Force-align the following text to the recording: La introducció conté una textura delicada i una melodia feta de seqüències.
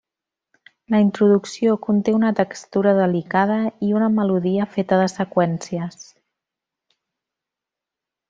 La 0.93 0.99
introducció 1.01 1.73
conté 1.83 2.15
una 2.19 2.31
textura 2.39 2.93
delicada 3.01 3.59
i 3.89 3.91
una 3.99 4.09
melodia 4.15 4.67
feta 4.77 4.99
de 5.03 5.07
seqüències. 5.15 6.03